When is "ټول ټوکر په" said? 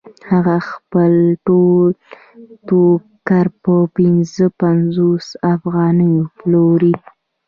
1.47-3.75